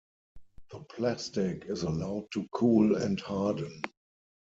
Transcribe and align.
The 0.71 0.79
plastic 0.79 1.65
is 1.67 1.83
allowed 1.83 2.31
to 2.31 2.47
cool 2.55 2.95
and 2.95 3.19
harden. 3.19 3.83